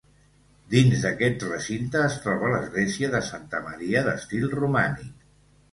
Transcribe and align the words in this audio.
Dins 0.73 1.03
d'aquest 1.07 1.45
recinte 1.49 2.01
es 2.07 2.17
troba 2.25 2.49
l'església 2.55 3.11
de 3.19 3.23
Santa 3.31 3.65
Maria 3.69 4.07
d'estil 4.11 4.53
romànic. 4.61 5.19